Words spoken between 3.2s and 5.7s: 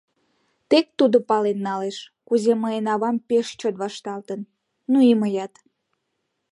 пеш чот вашталтын... ну и мыят.